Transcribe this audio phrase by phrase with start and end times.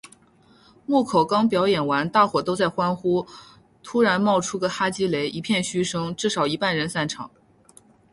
[0.87, 3.27] 木口刚表演完大伙都在欢呼，
[3.83, 7.29] 突然冒出个哈基雷，一片嘘声，至少一半人散场